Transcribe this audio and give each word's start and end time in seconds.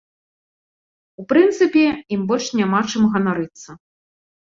У 1.19 1.27
прынцыпе, 1.35 1.85
ім 2.19 2.27
больш 2.35 2.51
няма 2.63 2.83
чым 2.91 3.03
ганарыцца. 3.15 3.69